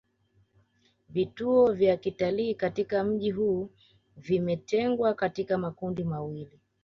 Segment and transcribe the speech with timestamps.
[1.09, 3.69] vivutio vya kitalii katika mji huu
[4.17, 6.59] vimetengwa katika makundi mawili